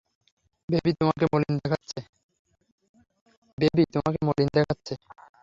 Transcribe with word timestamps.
Baby, 0.69 0.93
তোমাকে 0.93 1.25
মলিন 1.31 1.55
দেখাচ্ছে। 4.55 4.93